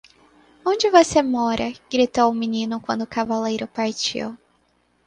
"Onde 0.65 0.89
você 0.89 1.21
mora?" 1.21 1.71
Gritou 1.91 2.31
o 2.31 2.33
menino? 2.33 2.81
quando 2.81 3.03
o 3.03 3.07
cavaleiro 3.07 3.67
partiu. 3.67 4.35